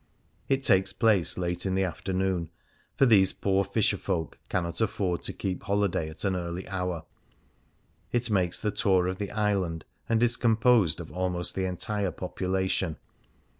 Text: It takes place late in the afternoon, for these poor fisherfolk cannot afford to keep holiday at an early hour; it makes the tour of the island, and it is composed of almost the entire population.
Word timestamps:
It 0.49 0.63
takes 0.63 0.93
place 0.93 1.37
late 1.37 1.63
in 1.63 1.75
the 1.75 1.83
afternoon, 1.83 2.49
for 2.97 3.05
these 3.05 3.33
poor 3.33 3.63
fisherfolk 3.63 4.39
cannot 4.49 4.81
afford 4.81 5.21
to 5.25 5.31
keep 5.31 5.61
holiday 5.61 6.09
at 6.09 6.23
an 6.25 6.35
early 6.35 6.67
hour; 6.69 7.03
it 8.11 8.31
makes 8.31 8.59
the 8.59 8.71
tour 8.71 9.05
of 9.05 9.19
the 9.19 9.29
island, 9.29 9.85
and 10.09 10.23
it 10.23 10.25
is 10.25 10.37
composed 10.37 10.99
of 11.01 11.11
almost 11.11 11.53
the 11.53 11.65
entire 11.65 12.09
population. 12.09 12.97